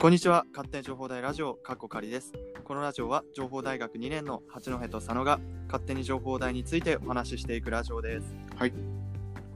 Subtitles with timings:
[0.00, 0.46] こんにちは。
[0.52, 2.32] 勝手に情報大ラジオかっこかりです。
[2.62, 8.32] このラジオは情報大学2年の八戸と佐野が勝手に情報大についてお話ししていくラジオです。
[8.54, 8.72] はい。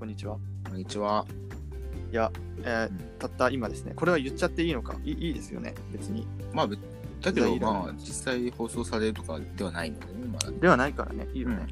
[0.00, 0.38] こんにちは。
[0.68, 1.24] こんにちは。
[2.10, 2.32] いや、
[2.64, 2.98] えーうん。
[3.20, 3.92] たった今ですね。
[3.94, 4.96] これは言っちゃっていいのか？
[5.04, 5.76] いいいですよね。
[5.92, 6.26] 別に。
[6.52, 6.76] まあ、ぶ
[7.20, 10.50] だけど、まあ、実際放送されるとかではないのでね、まだ。
[10.50, 10.58] ね。
[10.58, 11.28] ではないからね。
[11.34, 11.68] いいよね、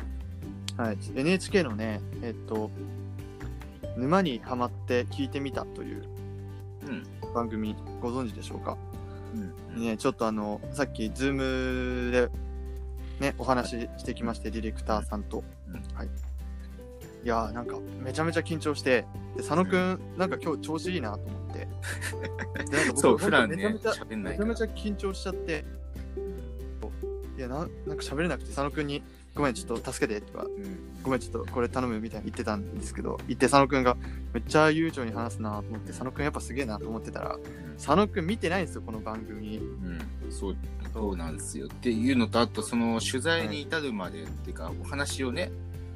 [0.77, 0.98] はい。
[1.16, 2.71] NHK のねえっと
[3.96, 6.05] 沼にはまって聞いてみたという
[6.87, 7.02] うん
[7.34, 8.77] 番組ご存知でしょうか？
[9.75, 9.83] うん。
[9.83, 12.29] ね、ちょっとあの、さっき、ズームで、
[13.21, 15.45] ね、お話ししてきまして、ディレクターさんと。
[15.69, 16.09] うんはい。
[17.23, 19.05] いやー、なんか、めちゃめちゃ緊張して、
[19.37, 21.59] で、佐野くん、なんか今日調子いいなと思って。
[21.59, 21.66] で
[22.77, 24.33] なんか僕そう、普段ねめちゃめちゃ、喋んない。
[24.33, 25.65] めちゃめちゃ緊張しちゃって、
[27.37, 29.02] いや、なんなんか喋れなくて、佐野くんに、
[29.34, 31.02] ごめん、ちょっと助けてとか、うん。
[31.02, 33.97] ごめん、ちょっとこれ頼むみたいに言ってたんですけど、言って佐野くんが、
[34.33, 37.38] めっちゃ悠長に話すなと思って、佐野くんやっぱすげえなと思ってたら、
[37.77, 39.59] 佐野くん見てないんですよ、この番組。
[39.59, 40.57] うん、そう、
[40.93, 41.66] そうなんですよ。
[41.66, 45.52] っていうのと、あと、その、取材に至るまで、っていうか、お話をね、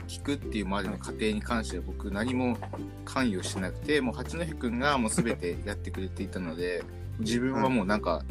[0.07, 2.59] 聞くっていうまでの過程に関しては僕何も
[3.05, 6.85] 関与しなくてもう八戸くんがもう全てやってくれていたので
[7.21, 8.23] 自分はもうなんか、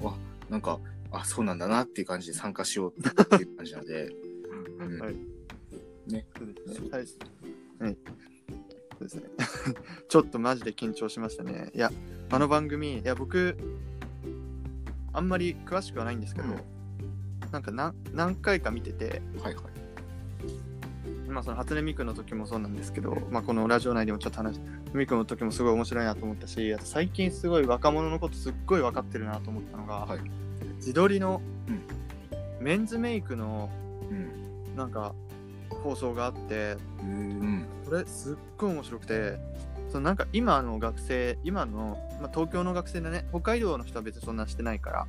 [0.00, 0.14] わ
[0.48, 0.78] なんか
[1.10, 4.10] あそうなんだなっていう感じで参加しようっていう感じなので、
[4.60, 5.14] うんはい。
[6.12, 6.26] ね。
[6.36, 6.90] そうですね。
[6.90, 7.00] はい。
[7.80, 7.98] はい。
[8.98, 9.22] そうですね。
[10.08, 11.70] ちょっとマジで緊張しましたね。
[11.74, 11.90] いや、
[12.30, 13.56] あの番組、いや、僕、
[15.12, 16.60] あんまり詳しくはないんですけど、うん
[17.52, 19.64] なんか何何回か見てて、はいはい
[21.28, 24.60] まあ、その初音ミクの時もそうなんですけど、まあ、このラジオ内でもちょっと話し
[24.94, 30.20] ミクの時もすごい面白いなと思ったし、あと最近すごい若者のことすっごい分かってるなと思ったのが、はい
[30.76, 31.82] 自撮りのうん
[32.64, 33.89] メンズメイクのうん
[34.80, 35.14] なんか
[35.84, 37.66] 放送があって、うん。
[37.84, 39.38] これすっごい面白くて
[39.88, 43.26] そのなんか今の学生今の、まあ、東京の学生でね。
[43.30, 45.06] 北海道の人は別にそんなしてないから、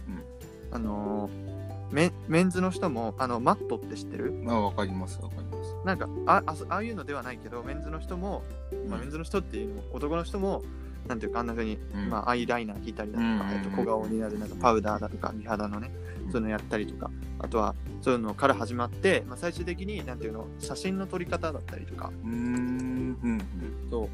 [0.71, 1.61] あのー
[1.91, 4.31] メンメンズの人もあのマットって知ってる？
[4.31, 5.75] まあわかりますわかります。
[5.83, 8.43] なんかああそああいうのではないけどメンズの人も、
[8.87, 10.63] まあ、メンズの人っていうのも男の人も
[11.07, 12.09] なんていうかあんな風に、うん。
[12.09, 15.91] まあ、アイライナー引いたりだとか、うんえっと小顔になるなんかパウダーだとか美肌のね
[16.31, 22.11] そういうのやったりとかあとはそういうのから始まって、まあ、最終的になんていうの写真の撮り方だったりとか。
[22.23, 23.41] うーんうん
[23.89, 24.09] そう。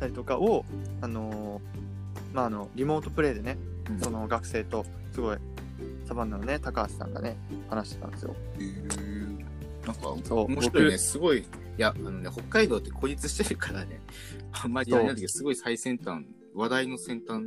[0.00, 0.64] たりとかを、
[1.00, 3.58] あのーまあ、あのリモートプレイでね、
[3.90, 4.00] うん。
[4.00, 5.38] その学生とすごい
[6.06, 7.36] サバンナのね高橋さんがね
[7.68, 8.34] 話してたんですよ。
[8.58, 9.07] へー
[9.86, 10.90] なんかそう面白いね。
[10.90, 11.38] 僕すごい。
[11.38, 11.44] い
[11.76, 14.00] やあのね北海道って孤立してるからね。
[14.52, 17.44] あんまりあれなんだけどすごい最先端話題の先端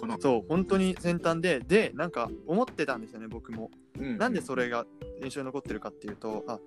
[0.00, 0.16] かな。
[0.20, 3.70] そう本当に先端ででなんか思ってたんですよね僕も。
[3.98, 4.86] うんなんでそれが
[5.22, 6.60] 印象に残ってるかっていうとあ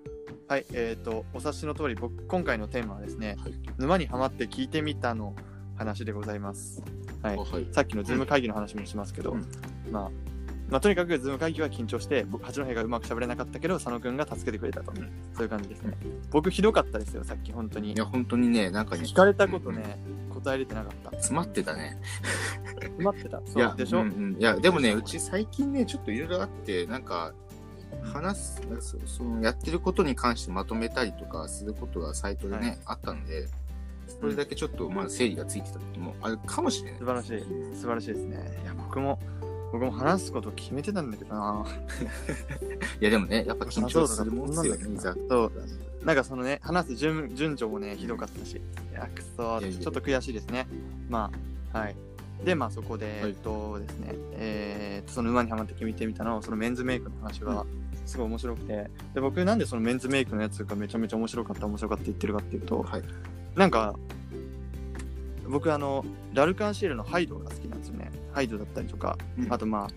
[0.48, 3.54] はいえっ、とお察しの通り僕今回のテーマはですねはい。
[3.78, 5.34] 沼にはまって聞いてみたの
[5.76, 6.82] 話でございます。
[7.22, 7.36] はい。
[7.36, 7.66] あはい。
[7.72, 9.46] さっきの Zoom 会議の話もしますけど、うん。
[9.90, 10.10] まあ、
[10.72, 14.96] まあ、とにかく Zoom 会議は緊張して、僕八戸がうまく喋れなかったけど、佐野くんが助けてくれたと、ん
[15.34, 15.94] そういう感じですね。
[16.30, 17.96] 僕ひどかったですよ、さっき、本当にい。
[17.96, 19.98] や本当にねなんかね聞かれたことね、
[20.32, 21.10] 答えれてなかった。
[21.10, 21.98] 詰まってたね
[22.80, 23.42] 詰まってた。
[23.46, 27.34] そうでしょ、うんうんいやでもねうち最近ねちょっといろいろあってなんか
[28.02, 33.48] 話すそそのやってることに関してまとめたりとかすることがサイトでね、はいあったので
[34.20, 37.40] それだけちょっとまあ整理がついてた時もあるかもしれない素晴らしい。
[37.74, 38.60] 素晴らしいですね。
[38.62, 39.18] いや、僕も、
[39.72, 41.66] 僕も話すこと決めてたんだけどな。
[43.00, 45.52] いやでもねやっぱ緊張するもんですよそうだねいざそう。
[46.04, 48.56] なんかそのね、話す順順序もね、ひどかったし。
[48.56, 48.60] い
[48.92, 50.66] や、くそちょっと悔しいですね。
[51.08, 51.30] ま
[51.72, 51.96] あ、はい。
[52.44, 57.64] で、まあそこで、はいえっとですね、えーその馬にはまって決めてみたの、そのメンズメイクの話は、
[58.04, 63.02] すごい面白くて、で、僕なんでそのメンズメイクのやつがめちゃめちゃ面白かった、面白かったって言ってるかっていうと、はい
[63.54, 63.94] なんか、
[65.48, 68.10] 僕あの、ラルカンシールのハイドが好きなんですよね。
[68.32, 69.52] ハイドだったりとか、うん。
[69.52, 69.88] あとまあ、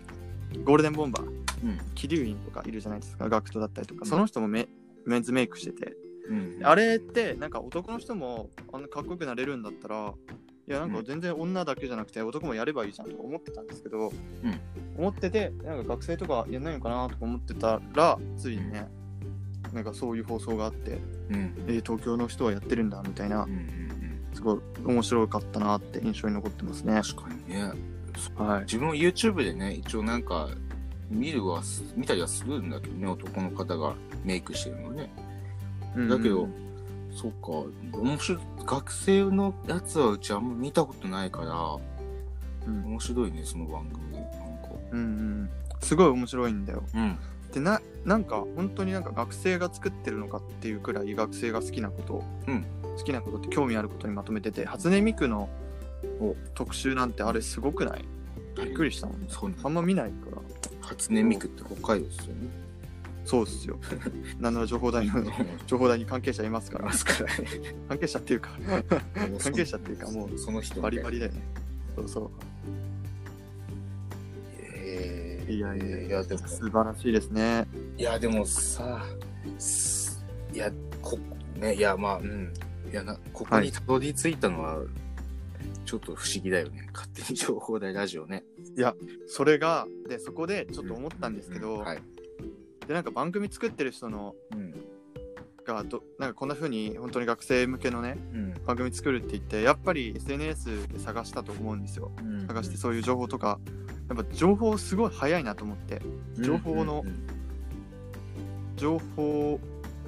[0.63, 1.29] ゴールデンボンバー、う
[1.67, 1.79] ん。
[1.95, 4.07] キリュウインとかいるじゃないですか、ガクトだったりとか、うん。
[4.07, 4.67] その人もメ
[5.05, 5.95] メンズメイクしてて、
[6.29, 6.59] うん。
[6.63, 10.13] あれってなんか男の人もあんなかっこよくなれるんだったら、
[10.67, 14.11] いやなんか全然女だけじゃなくて男もやればいいじゃんとか思ってたんですけど、
[14.97, 18.87] 思ってて、なんか学生とかやんないのかなとか思ってたら、ついにね、
[19.73, 20.99] なんかそういう放送があって、
[21.29, 21.53] うん。
[21.67, 24.29] えー東京の人はやってるんだみたいなうんうんうん。
[24.33, 26.99] すごい面白かったなって印象に残ってますね。
[27.01, 27.71] 確かにね
[28.35, 28.61] はい。
[28.61, 30.49] 自分も YouTube でね一応なんか
[31.09, 35.11] 見るはす見たりはするんだけどね男の方がメイクしてるのね。
[36.09, 36.65] だけど、うん
[37.15, 41.77] そっか面白い学生のやつはうちあんま見たことないから
[42.67, 42.85] うん。
[42.85, 44.11] 面白いねその番組。
[44.11, 44.29] なんか。
[44.91, 46.83] うんうん、すごい面白いんだよ。
[46.93, 47.17] うん。
[47.53, 52.65] でななんか本当になんか学生が作ってるのかっていうくらい学生が好きなこと、うん。
[52.97, 55.47] 好きなことって興味あることにまとめてて初音ミクの
[56.19, 58.05] お特集なんてあれすごくない？
[58.55, 59.27] びっくりしたもんね。
[59.29, 60.37] そうあんま見ないから。
[60.81, 62.49] 初音ミクって北海道ですよね。
[63.25, 63.79] そうですよ。
[64.39, 65.13] なんなら情報台の、
[65.65, 66.91] 情報台に関係者いますから。
[67.89, 68.51] 関係者っていうか、
[69.39, 71.15] 関係者っていうかもうその人バリバリ。
[71.15, 71.41] リだよね。
[71.95, 72.29] そうそう。
[74.63, 77.67] えーいやいやいや、でも、素晴らしいですね。
[77.97, 79.05] いや、でもさ、
[79.59, 80.71] すいや、
[81.01, 81.19] こ、
[81.59, 82.51] ね、いや、まあ、うん。
[82.91, 84.79] いやな、ここにたどり着いたのは、
[85.85, 86.87] ちょっと不思議だよね。
[86.93, 88.43] 勝手に情報大ラジオね。
[89.27, 92.01] それが、で、そこでちょっと思ったんですけど、うはい。
[92.87, 94.73] で、なんか番組作ってる人の、うん。
[95.65, 98.53] がど、なんかこんな風に本当に学生向けのね、うん。
[98.65, 102.11] 番組作るって言って、やっぱり SNS で探したと思うんですよ。
[102.47, 103.59] 探してそういう情報とか、
[104.09, 106.01] やっぱ情報すごい早いなと思って、
[106.39, 107.27] 情報のうんうん
[108.75, 109.59] 情報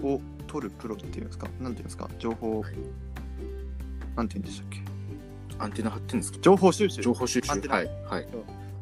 [0.01, 2.73] を取るプロっていうんですか、なんていうんですか、情報、はい
[4.15, 4.81] なんていうんでしたっけ、
[5.59, 7.89] アンテナ張ってんですか情報収集情報収集アンテナはい。
[8.07, 8.27] はい。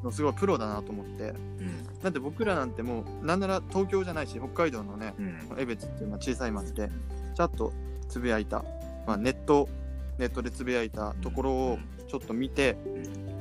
[0.04, 2.00] のすごいプロだなと思って、うん。
[2.02, 5.40] だって僕らなんてもう、なんなら東京じゃないし、北海道のね、うん。
[5.58, 6.90] 江別っていうまあ小さい町で、
[7.36, 7.74] ちゃんと
[8.08, 8.64] つぶやいた、
[9.08, 9.68] まあ、ネット、
[10.18, 12.78] ネットでつぶやいたところをちょっと見て、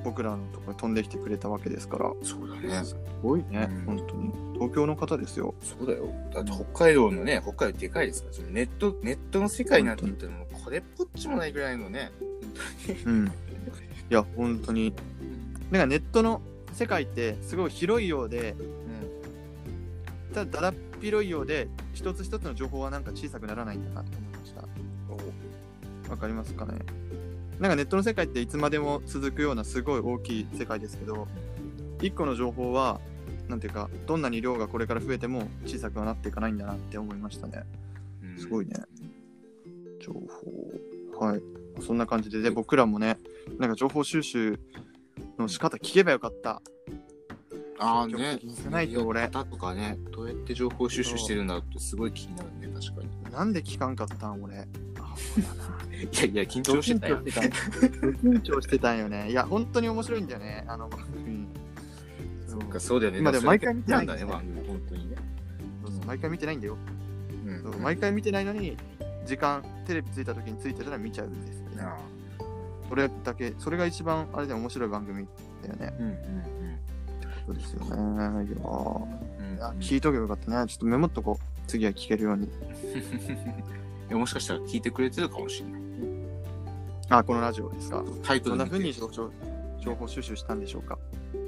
[0.03, 2.85] 僕らのところに飛んできてくれたわけですから、そうだね。
[2.85, 4.33] すごいね、うん本当に。
[4.55, 5.55] 東京の方ですよ。
[5.63, 6.09] そうだよ。
[6.33, 12.13] だって北海道のね、北海道でかいですから、ネット、ネットの世界なんて言ったらもうこれっぽっちもないぐらいのね。
[13.07, 13.27] うん。
[13.27, 13.31] い
[14.11, 14.95] や、本当に。
[15.71, 16.43] なんかネットの
[16.73, 18.55] 世界ってすごい広いようで、
[20.33, 24.63] ただだだっ広いようで、一つ一つの情報はなんか小さくならないんだなって思いました。
[26.11, 26.79] わかりますかね？
[27.59, 31.29] なんかネットの世界っていつまでも続くようなすごい大きい世界ですけど、
[32.01, 33.01] 一個の情報は、
[33.49, 37.63] なんていうか、どんなに量がこれから増えても小さくはなっていかないんだなって思いましたね。
[38.23, 38.75] うんすごいね。
[40.01, 41.25] 情報。
[41.27, 41.43] はい。
[41.81, 43.19] そんな感じで、で、僕らもね、
[43.59, 44.59] なんか情報収集
[45.39, 46.63] の仕方聞けばよかった。
[47.79, 53.33] ああねにしてないと俺方とかね、どうやって情報収集してるんだろうってすごい気になるね、確かに。
[53.33, 54.55] なんで聞かんかったん俺。
[54.55, 57.17] いやいや、緊張してたよ。
[57.17, 59.31] ド緊張してたんよね。
[59.31, 61.49] いや、本当に面白いんだよね、あの番組。
[62.47, 63.19] そっか、そうだよね。
[63.19, 65.17] 今でも毎回見てないんだね、番組、本当にね。
[66.07, 66.77] 毎回見てないんだよ。
[67.47, 68.77] うんそう毎回見てないのに、
[69.27, 71.83] 時間、テレビついた時についてたら見ちゃうんですよね。
[71.83, 71.97] あ
[72.89, 75.27] それだけ、それが一番、あれで面白い番組
[75.63, 75.95] だよね。
[75.99, 76.17] ーうんうん
[77.47, 77.89] そうですよね。
[77.89, 80.67] いやーうん聞いとけばよかったね。
[80.69, 81.45] ちょっとメモっとこう。
[81.67, 82.45] 次は聞けるように。
[82.49, 82.51] い
[84.11, 85.83] やもしかしたら聞いてくれてるかもしれない。
[87.09, 88.05] あ、このラジオですか？
[88.23, 89.31] タイトどんなル見て風に情報
[89.81, 90.99] 情報収集したんでしょうか？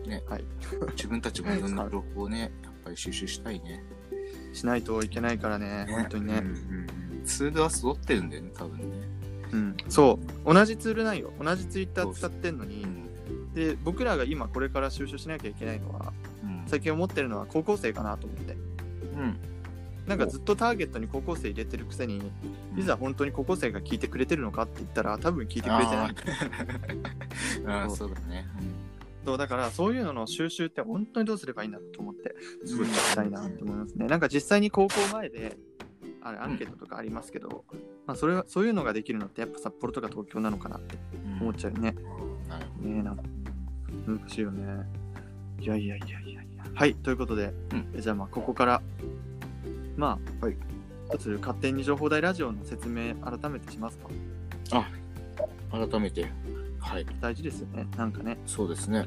[0.06, 0.44] ねはい。
[0.93, 3.84] 自分たちもいろんな情報をね、やっぱり収集したいね。
[4.55, 6.46] しないといけないからね、本当にねうん。
[6.46, 6.87] うんうん
[7.26, 8.84] ツールは揃ってるんだよね、多分ね。
[9.56, 9.76] うん。
[9.88, 10.55] そう。
[10.55, 11.32] 同じツールないよ。
[11.41, 12.87] 同じツイッター使ってんのにう。
[12.87, 16.12] んで、僕らが今これから収集しなきゃいけないのは、
[16.44, 18.53] うん最近思ってるのは高校生かなと思って。
[18.53, 18.56] う
[19.23, 19.37] ん
[20.06, 22.31] なんかずっとターゲットに高校生入れてるくせに、
[22.76, 26.14] いざ本当に高校生が聞いてくれてるのかって言ったら、多分聞いてくれてない。
[27.67, 28.47] あー あー、そうだね。
[29.25, 34.06] そうだからそういうのの収集って本当にどうすればいいんだろうと思ってすごい聞きたいなと思いますね。
[34.06, 35.56] なんか実際に高校前で
[36.26, 37.64] あれアンケートとかありますけど、
[38.06, 41.94] まあそれはそういうのができるのってやっぱ札幌とか東京なのかなってうん思っちゃうよね。
[42.48, 43.22] なるねえなんか
[44.06, 44.84] 難しいよね。
[45.60, 46.65] いやいやいやいやいや。
[46.74, 47.53] はいということで、
[47.94, 48.82] うじゃあまあここから
[49.96, 50.56] まあ、はい
[51.08, 54.08] 一つ勝手に情報大ラジオの説明改めてしますか
[55.70, 56.27] ほど改めて、
[56.81, 57.86] はい、大事ですよね。
[57.96, 58.39] なんかね。
[58.46, 59.06] そうですね。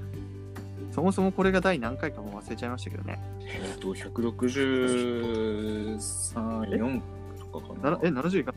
[0.91, 3.20] そもそもこれが第何回かも忘れちゃいましたけどね。
[3.41, 7.18] えっと、163、4と
[7.51, 7.91] かかな。
[7.91, 8.53] なえ、70いか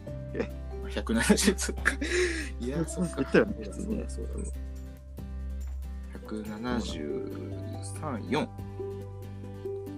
[0.89, 1.93] 170、そっか。
[2.61, 3.17] いや、 そっか。
[3.17, 4.33] 言ったよねそうだそうだ。
[6.29, 6.81] 173、
[8.29, 8.49] 4。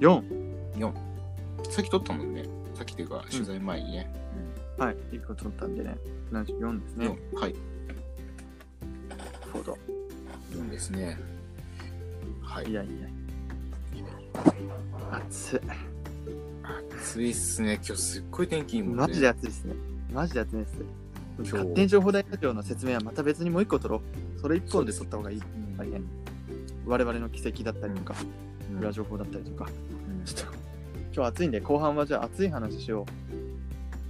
[0.00, 0.22] 4。
[0.76, 0.92] 4。
[1.70, 2.44] さっき撮ったもんね。
[2.74, 4.10] さっきっていうか、取材前にね。
[4.78, 5.96] はい、いいこと取ったんでね。
[6.32, 7.06] 74ですね。
[7.32, 7.40] 4。
[7.40, 7.54] はい。
[9.08, 9.22] なる
[9.52, 9.78] ほど。
[10.50, 11.18] 4ですね。
[12.42, 12.72] はいい。
[12.72, 13.08] やいや。
[15.12, 15.93] 暑い。
[17.04, 17.74] 暑いっすね。
[17.86, 18.96] 今日すっごい天気いいもんね。
[18.96, 19.74] マジで暑いですね。
[20.12, 20.74] マジで暑いです。
[21.36, 24.00] 今日勝手に情報大ラジオの説明はまた別にもう一個取ろ
[24.36, 24.40] う。
[24.40, 25.38] それ一本で取った方がいい。
[25.38, 25.46] やう
[25.86, 26.08] ん。
[26.86, 28.14] 我々の奇跡だったりとか、
[28.70, 29.68] うん裏情報だったりとか。
[29.68, 30.54] うんちょっと、
[31.14, 33.04] 今日暑いんで、後半はじゃあ暑い話しよ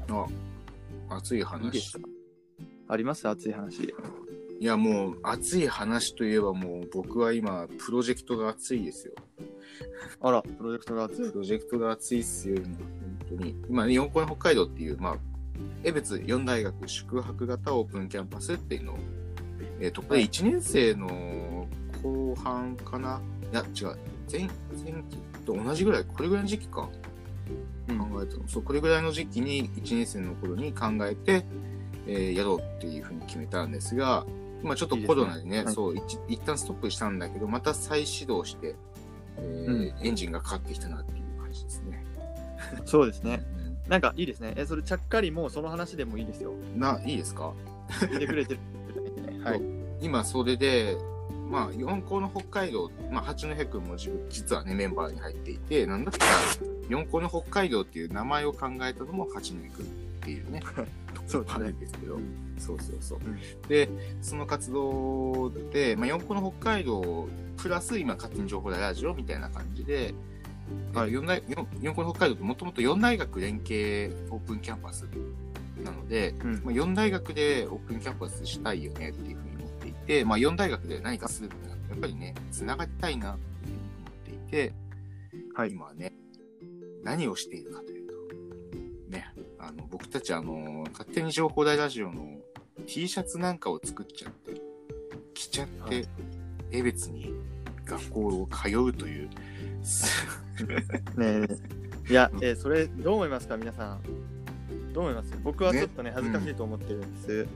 [0.09, 1.45] あ、暑いういい
[2.87, 3.29] あります？
[3.29, 3.83] 暑い話。
[4.61, 9.15] いや、もう、暑い話といえばもう、僕は今、プロジェクトが熱いですよ。
[10.21, 11.39] あら、プロジェクトが暑いプ。
[11.39, 12.67] ロジェクトが熱いっすよ、今。
[12.67, 13.57] 本当に。
[13.69, 15.17] 今、ね、四公園北海道っていう、まあ、
[15.83, 18.99] 江別四大学宿泊型オープンキャンパスっていうのを、
[19.81, 21.67] えっ、と、これ1年生の
[22.03, 23.21] 後半かな？
[23.53, 23.99] いや、違う。
[24.31, 26.89] 前、前期と同じぐらい、これぐらいの時期か。
[27.89, 28.49] 考えたの。
[28.49, 31.45] そう、これぐらいの時期に1年生の頃に考えて、
[32.07, 34.27] えー、やろうっていうふうに決めたんですが、
[34.63, 38.77] 今ちょっとコロナでね、いいねはい、そう一、一旦ストップしたんだけど、また再始動して、
[39.39, 42.05] えー、うん、エンジンがかかってきたなっていう感じですね。
[42.85, 43.45] そうですね。
[43.85, 44.55] うん、なんかいいですね。
[44.57, 46.53] え、それちゃっかりもうその話でもいいですよ。
[46.77, 47.53] な、いいですか？
[48.15, 48.61] いてくれてる、
[49.45, 49.61] はい。
[50.01, 50.97] 今それで、
[51.51, 56.33] まあ、四校の北海道、まあ、八戸君も実はね、メンバーに入っていて、なんだったら、
[56.89, 59.87] 四校の北海道っていう名前を考えたのも八戸君
[60.25, 60.63] っていうね、
[61.29, 62.19] そうあるんですけど、
[62.59, 63.19] そうそうそう。
[63.19, 63.29] う。
[63.29, 63.39] ん、
[63.69, 63.91] で、
[64.23, 67.29] その活動で、まあ、四校の北海道、
[67.59, 70.15] プラス今、勝手に情報大ラジオみたいな感じで、
[70.95, 71.43] はい、四大
[71.83, 75.07] 四校の北海道ってもともと4大学連携オープンキャンパス
[75.83, 81.51] なので、うん、まあ、4大学でオープンキャンパスしたいよねっていうふうに思っていて、まあ、4大学で何かする
[81.91, 84.73] やっぱりね、つながりたいなっていうふうに思っていて、
[85.55, 86.15] はい、今ね、
[87.03, 88.04] 何をしているかという
[89.67, 92.39] あの、僕たちあの、勝手に情報大ラジオの
[92.87, 94.61] T シャツなんかを作っちゃって、
[95.33, 96.09] 着ちゃって、はい、
[96.71, 97.35] 江別に
[97.87, 99.29] 学校を通うという。
[101.17, 101.49] ね
[102.09, 104.01] え、いや、えー、それどう思いますか、皆さん。
[104.93, 105.33] どう思います？
[105.43, 107.47] 僕はちょっとね、ね恥ずかしいと思ってるんです。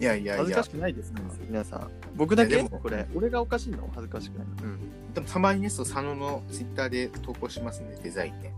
[0.00, 0.36] いやいやいや。
[0.38, 1.90] 恥ずかしくないですか、皆さん。
[2.16, 2.62] 僕だけ？
[2.62, 3.90] これ、俺がおかしいの？
[3.94, 4.46] 恥ずかしくない。
[4.62, 5.12] うん。
[5.14, 8.54] でもたまにね、そう、佐野のツイッターで投稿しますね、デザインね。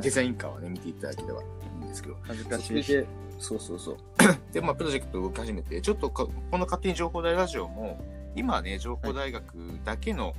[0.00, 1.44] デザインカーはね、見ていただければい
[1.82, 2.16] いんですけど。
[2.22, 3.06] 恥ずかしい。
[3.38, 3.96] そうそうそう。
[4.52, 8.02] で、まあ、プロジェクト動き始めて、ちょっとこの勝手に情報大ラジオも、
[8.34, 9.44] 今はね、情報大学
[9.84, 10.34] だけの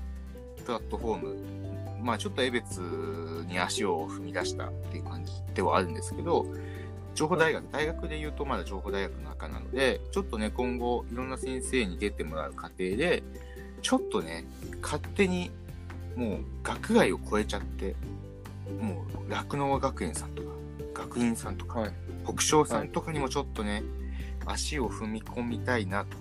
[0.66, 6.46] プラットフォーム、はい、まあ、ちょっと江別に足を踏み出したっていう感じではあるんですけど、
[7.16, 13.24] 情報大学、大学で言うとまだ情報大学の中なので、ちょっとね、今後、いろんな先生に出てもらう過程で、
[13.82, 14.46] ちょっとね、
[14.82, 15.52] 勝手に、
[16.16, 17.96] もう、学外を超えちゃって、
[18.82, 20.50] もう、酪農学園さんとか、
[20.94, 21.94] 学院さんとか、はい、
[22.26, 23.84] 北昇さんとかにもちょっとね、
[24.46, 26.18] はい、足を踏み込みたいなと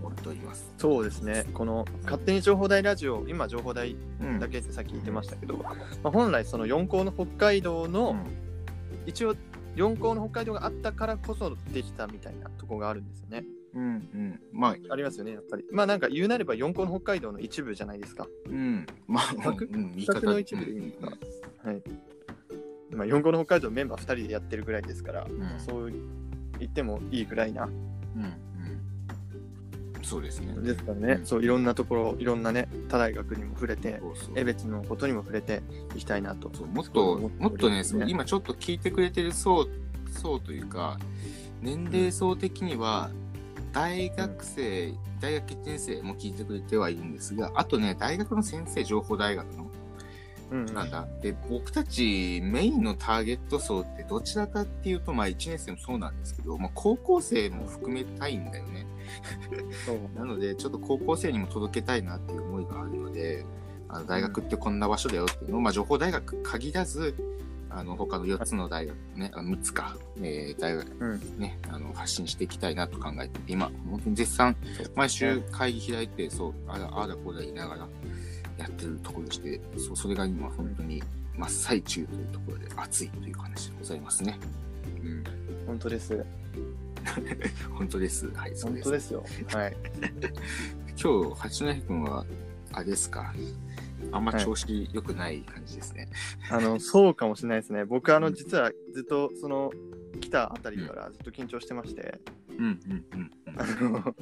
[0.00, 0.72] 思っております。
[0.78, 1.44] そうですね。
[1.54, 3.94] この勝手に情報大ラジオ、今情報大
[4.40, 5.70] だけってさっき言ってましたけど、うん、ま
[6.04, 8.24] あ、本来その4校の北海道の、うん、
[9.06, 9.34] 一応
[9.76, 13.44] 4校の北海道があったからこそできたみたいなとこがあるんですよね。
[13.74, 13.86] うんう
[14.18, 14.40] ん。
[14.52, 15.64] まあ、ありますよね、やっぱり。
[15.70, 18.26] まあなんか言うなれば4校の北海道の一部じゃないですか。
[18.46, 18.86] うん。
[19.06, 19.66] まあ、企
[20.06, 21.12] 画の一部でいいんですか。
[21.68, 21.82] はい。
[22.90, 25.92] まあ4校の北海道メンバー2人でやってるぐらいですから、うん、そう
[26.58, 27.64] 言ってもいいぐらいな。
[27.64, 27.72] うん
[30.00, 30.54] そうですね。
[30.62, 34.00] ですからね、うん、そういろんなところ、いろんなね、他大学にも触れて、
[34.34, 35.60] 江別のことにも触れて
[35.94, 36.48] いきたいなと。
[36.64, 39.68] もっと、もっとね、今ちょっと聞いてくれてる層、
[40.10, 40.98] 層というか、
[41.60, 43.10] 年齢層的には、
[43.74, 49.77] 大学生、うん、大学1年生も聞いてくれてはいるんですが、あとね、大学の先生、情報大学の、うん
[50.50, 51.06] なんだ？
[51.20, 58.86] で、僕たちメインのターゲット層ってどちらかっていうと、まあ1年生もそうなんですけど、まあ高校生も含めたいんだよね。
[60.16, 63.44] なので、ちょっと高校生にも届けたいなっていう思いがあるので、
[63.88, 67.14] あの大学ってこんな場所だよっていうのを、まあ、情報大学限らず、
[67.70, 70.86] あの、他の4つの大学ね、あ3つか、えー、大学
[71.38, 74.56] ね、うん、あの、発信していきたいなと考えてて、今、本当に絶賛、
[74.94, 77.88] 毎週会議開いて、そう、ああだこうだ言いながら
[78.58, 81.02] やってるところでして、そう、それが今、本当に
[81.36, 84.38] 真っ最中というところで熱いという話でございますね。
[85.02, 85.24] うん。
[85.66, 86.24] 本当です。
[87.72, 88.28] 本当です。
[88.34, 88.84] はい、そうです。
[88.84, 89.24] 本当ですよ。
[89.52, 89.76] はい。
[91.00, 92.26] 今日、八戸君は、
[92.72, 93.32] あれですか？
[94.12, 96.08] あんま調子良くない感じですね。
[96.40, 97.84] はい、あの、 そうかもしれないですね。
[97.84, 99.72] 僕、あの、実はずっと、その、
[100.20, 102.20] 来たあたりからずっと緊張してまして。
[102.58, 104.14] うんうんうん、あの、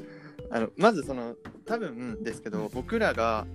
[0.50, 3.46] あのまずその、多分ですけど、僕らが、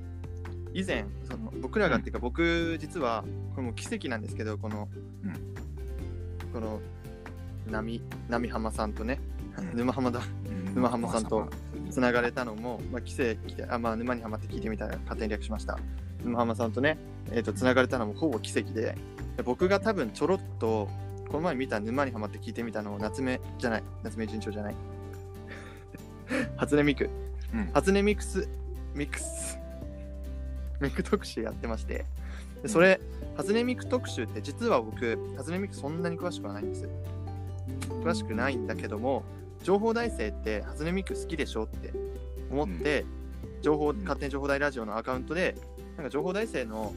[0.73, 3.23] 以前、その僕らがっていうか、僕、実は、
[3.55, 4.87] これも奇跡なんですけど、この、
[5.23, 5.33] うん、
[6.53, 6.79] この、
[7.69, 9.19] 波波浜さんとね、
[9.73, 10.21] 沼浜だ、
[10.73, 11.47] 沼浜さんと
[11.89, 15.77] つながれたのも、まあ、奇跡であ、まあ、沼にはまって聞いてみたら勝手に略しました。
[16.23, 16.97] 沼浜さんとね、
[17.31, 18.95] えーと、つながれたのもほぼ奇跡で
[19.37, 20.87] で僕が多分ちょろっと
[21.27, 24.75] この前見た沼にはまって聞いてみたのを夏目じゃない夏目順調じゃない？
[26.57, 27.09] 初音ミク、
[27.53, 28.47] うん、初音ミクス
[28.93, 29.57] ミクス
[30.81, 32.05] ミク特集やってまして。
[32.61, 32.99] でそれ、
[33.31, 36.87] うん、初音ミク特集って実は僕初音ミクそんなに詳しくはないんです
[37.89, 39.23] 詳しくないんだけども
[39.63, 41.93] 情報大生って初音ミク好きでしょって
[42.51, 43.05] 思って、
[43.61, 45.55] 情報勝手に情報大ラジオのアカウントで
[45.95, 46.93] なんか情報大生の、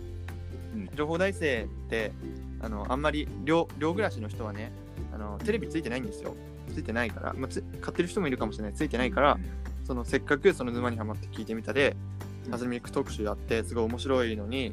[0.95, 2.12] 情報大生って
[2.61, 4.73] あのあんまり寮寮暮らしの人はね
[5.12, 6.35] あのテレビついてないんですよ。
[6.73, 8.75] ついてないから、まあ、つ買ってる人もいるかもしれない。
[8.75, 9.38] ついてないから
[9.85, 11.95] そのせっかくその沼にはまって聞いてみたで、
[12.50, 14.72] アズミック特集あってすごい面白いのに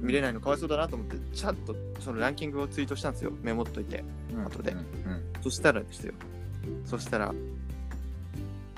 [0.00, 3.32] 見れないのかわいそうだなと思ってちゃんとそのランキングをツイートしたんですよ。
[3.42, 4.04] メモっといて
[4.44, 4.72] 後で。
[4.72, 4.82] うん。
[5.42, 6.14] そしたらですよ。
[6.84, 7.34] そしたら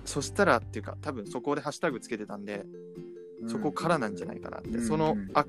[0.04, 2.64] そしたらっていうか多分そこでハッシュタグつけてたんで、
[3.46, 4.86] そこからなんじゃないかなって、うん。
[4.86, 5.30] そのうん。
[5.34, 5.46] あ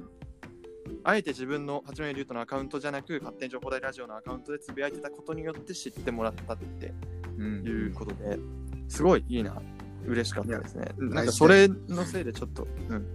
[1.04, 6.94] あえて自分の八戸龍斗のアカウントじゃなく勝手に情報大ラジオのアカウントでつぶやいてたことによって知ってもらったって
[7.38, 7.64] うん。
[7.66, 8.38] いうことで、
[8.88, 9.62] すごいいいな
[10.06, 10.92] 嬉しかったですね。
[10.98, 13.06] なんかそれのせいでちょっと、うん、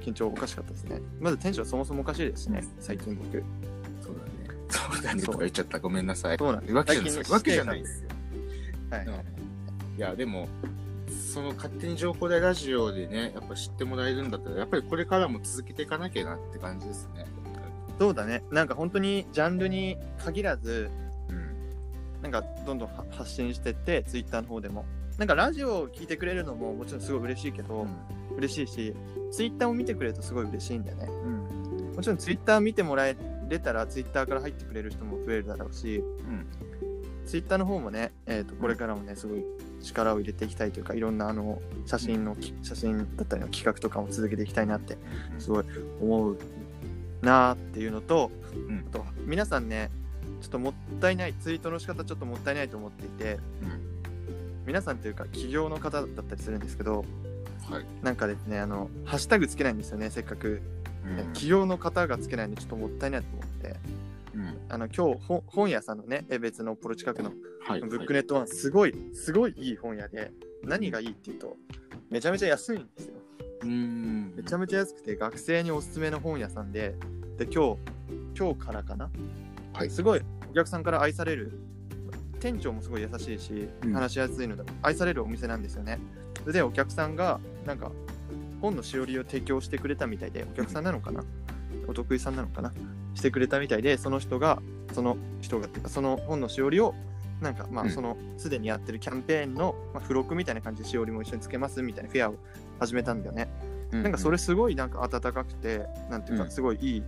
[0.00, 1.00] 緊張おかしかったですね。
[1.20, 3.42] まずテンションそもそもおかしいですしね最近僕。
[4.00, 4.30] そうだね。
[4.68, 5.22] そうだね。
[5.22, 5.78] とか言っちゃった。
[5.78, 6.38] ごめんなさい。
[6.38, 6.74] そうなんです。
[6.74, 7.12] わけじゃない。
[7.12, 8.08] 最近のわけじゃないですよ。
[8.90, 9.14] はい、うん。
[9.96, 10.48] いや、でも、
[11.32, 17.26] その勝手に情報大ラジオでね、やっぱ知ってもらえるんだったら、やっぱりこれからも続けていかなきゃなって感じですね。
[17.98, 18.42] そうだね。
[18.50, 20.90] なんか本当にジャンルに限らず
[21.28, 22.22] うん。
[22.22, 24.86] なんかどんどんは発信してってツイッターの方でも
[25.20, 27.86] なんかラジオを聞いてくれるのももちろんすごい嬉しいけど、
[28.38, 28.94] 嬉しいし
[29.30, 31.08] ツイッターを見てくれるとすごい嬉しいんだよね。
[31.10, 31.94] うん。
[31.94, 33.14] もちろんツイッター見てもらえ
[33.46, 36.46] れたらツイッターから入ってくれる人も増えるだろうしうん。
[37.26, 39.44] ツイッターの方もね、えー、とこれからもねすごい
[39.82, 44.96] 力を入れていきたいというかいろんなあの写真のき写真だったりの企画とかも続けていきたいなって
[45.38, 45.64] すごい
[46.00, 46.38] 思う
[47.20, 48.86] なーっていうのと、うん。
[48.88, 49.90] あと皆さんね
[50.40, 53.38] ちょっともったいないツイートの仕方ちょっともったいないと思っていて
[54.70, 57.04] 皆さんというか企業の方だったりするんですけど
[57.68, 57.86] はい。
[58.04, 60.62] なんかですねあのハッシュタグつけないんですよねせっかく、
[61.32, 63.76] 企業の方がつけないんでちょっともったいないと思って
[64.32, 64.58] うん。
[64.68, 67.32] あの今日本本屋さんのね江別のポロ近くの
[67.66, 67.80] はい。
[67.80, 70.30] ブックネットはすごいすごいいい本屋で
[70.62, 71.56] 何がいいっていうと
[72.08, 73.14] めちゃめちゃ安いんですよ
[73.62, 74.34] うん。
[74.36, 76.94] めちゃめちゃ安くて学生におすすめの本屋さんで
[77.38, 77.78] で今日
[78.38, 79.10] 今日からかな？
[79.72, 79.90] はい。
[79.90, 80.20] すごい
[80.52, 81.58] お客さんから愛される
[82.40, 83.92] 店長もすごい優しいしうん。
[83.92, 85.98] 話しやすいので愛されるお店なんですよね。
[86.46, 87.92] でお客さんがなんか
[88.60, 91.24] 本のしおりを提供してくれたみたいでお客さんなのかな？
[91.86, 92.72] お得意さんなのかな？
[93.14, 94.60] してくれたみたいでその人が
[94.92, 96.94] その人がっていうかその本のしおりを
[97.40, 97.88] なんかまうん。
[97.88, 102.34] あそのすでにやってるキャンペーンの、まあ、付録みたいな感じでしおりも一緒につけますみたいなフェアを
[102.78, 103.48] 始めたんだよね。
[103.92, 106.50] なんかそれすごいなんか温かくて、なんていうかうん。
[106.50, 107.02] すごいいい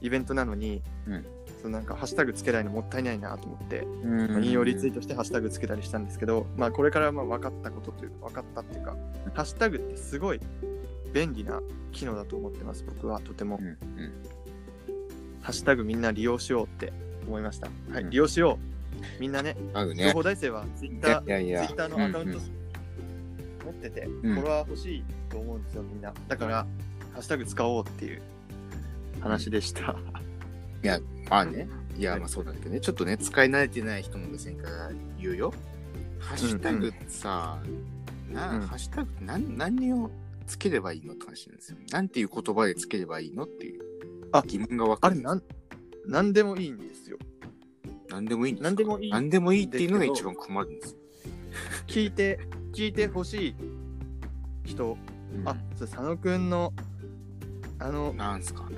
[0.00, 1.24] イベントなのに、うん
[1.68, 8.96] なんかハッシュタグつけないのもったいないなと思って、うん、まあ引用リツイートしてハッシュタグつけたりしたんですけど、まあこれからまあ分かったことというか分かったっていうか、
[9.34, 10.40] ハッシュタグってすごい
[11.12, 11.60] 便利な
[11.92, 13.58] 機能だと思ってます、僕はとても。
[13.60, 13.66] うん。
[13.66, 13.76] うん。
[15.42, 16.92] ハッシュタグみんな利用しようって
[17.26, 17.68] 思いました。
[17.90, 19.20] はい、うん利用しよう。
[19.20, 19.56] みんなね、
[19.94, 20.12] ね。
[20.12, 21.66] 報大生はツイッいター、やいやいや。
[21.66, 22.62] ツイッターのアカウントうん
[23.64, 26.12] 持ってて、んフォロワー欲しいと思うんですよ、みんな。
[26.28, 26.54] だから、
[27.12, 28.22] ハッシュタグ使おうっていう
[29.20, 29.96] 話でした。
[31.28, 31.68] まあね。
[31.96, 32.80] いや、はいまあそうなんだけどね。
[32.80, 34.90] ちょっとね、使い慣れてない人の目線から
[35.20, 35.52] 言うよ。
[36.18, 37.60] ハッシュタグさ、
[38.32, 40.10] なうんハッシュタグって何何を
[40.46, 41.78] つければいいのって話なんですよ。
[41.90, 43.82] なんていう言葉でつければいいのっていう
[44.32, 45.14] あ疑問がわかる。
[45.14, 45.42] あれなん、
[46.06, 47.18] なんでもいいんですよ。
[48.08, 48.68] 何でもいいんですか？
[48.70, 50.98] 何でもいい何でもいいっていうのが一番困るんですよ。
[51.86, 52.40] 聞いて、
[52.72, 53.54] 聞いてほしい
[54.64, 54.96] 人、
[55.34, 56.72] うんあ、それ佐野くんの、
[57.78, 58.68] あの、なんすか？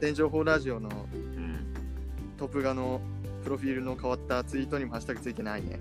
[0.00, 1.33] 天情報ラジオのうん。
[2.36, 3.00] トップ画の
[3.44, 5.80] プロフィールの変わったツイートにもハッシュタグついてないね。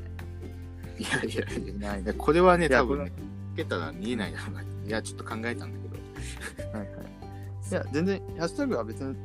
[1.00, 1.74] いやいやいや。
[1.92, 3.12] ないいやこれはね、多分ね、
[3.54, 4.40] つけたら見えないな。
[4.86, 6.78] いや、ちょっと考えたんだけど。
[6.78, 7.70] はいはい。
[7.72, 9.16] いや、全然、ハッシュタグは別に、うん、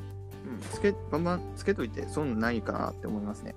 [0.73, 3.55] つけ、バンバンつけといて損ないかなって思いますね。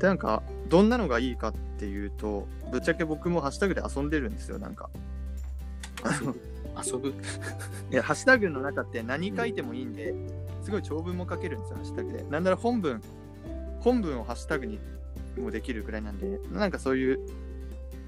[0.00, 4.90] で、なんか、どんなのがいいかっていうと、ぶっちゃけ僕もハッシュタグで遊んでるんですよ、なんか。
[6.20, 6.40] 遊ぶ？
[6.84, 7.08] 遊ぶ？
[7.90, 10.14] いや、ハッシュタグの中って何書いてもいいんで、
[10.68, 12.22] すごい長文も書けるんですよ、ハッシュタグで。
[12.24, 13.00] なんなら本文、
[13.80, 14.78] 本文をハッシュタグに
[15.38, 17.20] もできるくらいなんで、なんかそういう、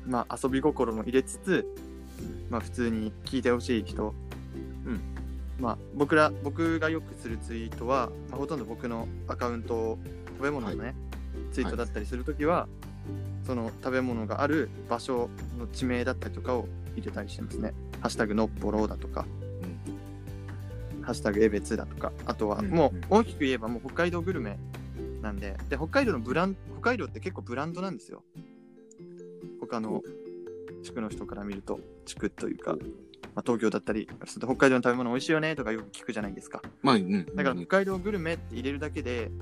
[0.05, 1.67] まあ遊び心も入れつつ、
[2.51, 4.15] まあ普通に聞いてほしい人、
[4.85, 5.01] うん。
[5.59, 9.99] まあ僕ら、僕がよくするツイートは、まあ、ほとんど僕のアカウントを
[10.37, 10.95] 食べ物のね、
[11.53, 12.69] ツイートだったりするときは、
[13.47, 17.73] その食べ物がある場所の地名だったりとかを入れたりしてますね。
[18.03, 19.25] ハッシュタグのっぽろだとか、
[21.11, 24.59] ハッシュタグえべつだとか、あとはうんもう大きく言えばもう北海道グルメ
[25.23, 28.23] なんで、で、北海道のブラン北海道って結構ブランドなんですよ。
[29.61, 30.03] 他の
[30.85, 32.77] 地区の人から見ると、地区というか、
[33.35, 36.63] まあ、東京だったり、北海道の食べ物美味しいよねとかよく聞くじゃないですか。
[36.83, 37.27] まあ、うん。
[37.35, 39.33] だから北海道グルメって入れるだけで、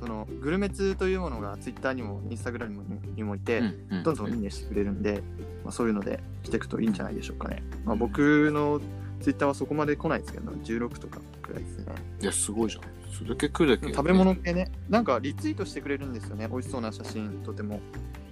[0.00, 5.22] そのグルメ通というものがツイッターにもインスタグラムにもいて、うん、どんどんいいねしてくれるんで、
[5.62, 7.62] まあ、そういうのでしていくといいんじゃないでしょうかね。
[7.84, 8.80] まあ、僕の
[9.22, 11.84] ツイッターはそこまで来ないですけど、16とかくらいですね。
[12.20, 12.82] いや、すごいじゃん。
[13.12, 16.48] それだけ来るだけ、食べ物系ね、なんかリツイートしてくれるんですよね。
[16.48, 17.80] 美味しそうな写真、とても。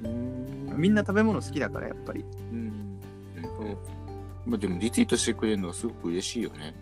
[0.05, 0.40] うん
[0.76, 2.24] みんな食べ物好きだから、やっぱり。
[2.53, 2.98] うん。
[3.61, 3.76] ね。
[4.46, 6.74] まあでもリツイートしてくれるのはすごく嬉しいよね。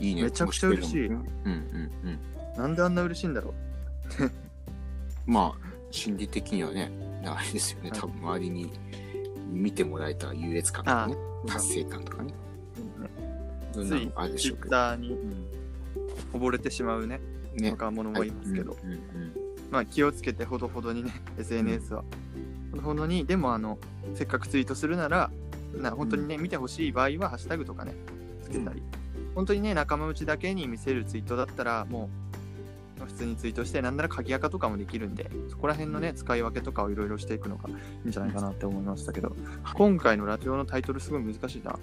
[0.00, 0.22] いいね。
[0.24, 1.22] めちゃくちゃ嬉しいうんうん
[2.04, 2.18] うん。
[2.56, 3.54] なんであんな嬉しいんだろ
[5.26, 6.90] まあ、心理的にはね、
[7.24, 7.90] あれですよね。
[7.90, 8.72] はい多分周りに
[9.50, 11.46] 見てもらえた優越感とかね、う。
[11.46, 12.32] 達成感とかね。
[13.72, 14.68] つそんなのあるでしょうけど。
[14.68, 15.18] ツイッターに
[16.32, 17.20] 溺れてしまうね、
[17.54, 17.70] ね。
[17.70, 19.00] 若者もいますけど、うんうん
[19.70, 22.04] まあ気をつけてほどほどにね、SNS は。
[22.72, 23.78] ほどほどに、でもあの、
[24.14, 25.30] せっかくツイートするなら、
[25.74, 27.94] な本当にね、見てほしい場合は、ハッシュタグとかね、
[28.42, 28.82] つけたり、
[29.34, 32.10] 本当にね、仲間内だけに見せるツイートだったら、も
[33.00, 37.72] う、普通にツイートして、なんなら鍵垢とかもできるんで、そこら辺のね、使い分けとかをいろいろしていくのがい
[38.04, 39.34] いんじゃないかなって思いましたけど、
[39.74, 41.78] 今回のラジオのタイトルすごい難しいな。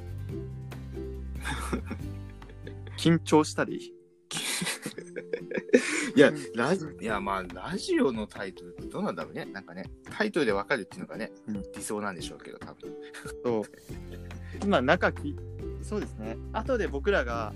[2.97, 3.93] 緊張したり？
[6.15, 9.45] いや、ラジいや、まあ、ラジオのタイトルってどうなんだろうね。
[9.45, 12.93] なんかね、タイトルでわかるっていうのがね、うん理想なんでしょうけど、多分。
[13.43, 13.65] そ
[14.65, 14.67] う。
[14.67, 15.35] まあ、中き、
[15.81, 16.37] そうですね。
[16.53, 17.53] 後で僕らが、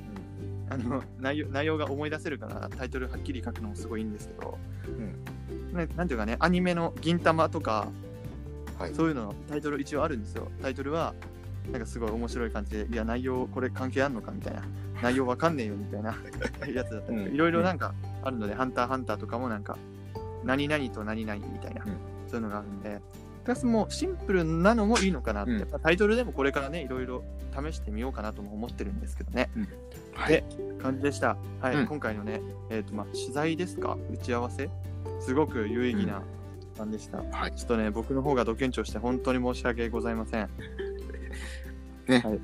[0.70, 4.58] あの内容内容が思い出せるからタイトルはっきり書くのもすごいいいんですけど、
[5.74, 7.92] ねなんていうかねアニメの「銀魂」とか
[8.80, 8.96] はい。
[8.96, 11.14] そういうのタイトル一応あるんですよタイトルは
[11.72, 14.64] なんかすごい面白い感じでいや内容これ関係あんのかみたいな。
[15.02, 16.16] 内容わかんねえよみたいな。
[16.74, 17.34] やつだったり。
[17.34, 19.78] いろいろなんかあるので「ハンターハンター」とかもなんか
[20.44, 21.92] 何々と何々みたいな、うん。
[22.28, 23.02] そういうのがあるんで。
[23.44, 25.60] プラスもうシンプルなのもいいのかなって、うん。
[25.60, 29.50] やっぱタイトルでもこれからねいろいろ試してみようかなとも思ってるんですけどね。
[30.14, 30.30] はい。
[30.30, 30.44] で
[30.82, 31.36] 感じでした。
[31.60, 31.88] はい、うん。
[31.88, 33.98] 今回のね、えっ、と、まあ、取材ですか？
[34.14, 34.70] 打ち合わせ？
[35.20, 36.22] すごく有意義な
[36.62, 37.18] 時間でした。
[37.18, 37.56] はい。
[37.56, 40.50] ちょっとね、僕の方がド緊張して本当に申し訳ございません。
[42.08, 42.40] ねはい。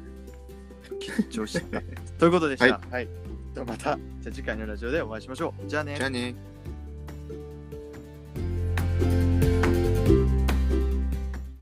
[1.00, 1.82] 緊張した。
[2.20, 2.66] ということでした。
[2.74, 3.08] ははい。
[3.54, 5.68] ではまた、じゃあ次回のラジオでお会いしましょう。
[5.68, 6.36] じゃあねじゃあね。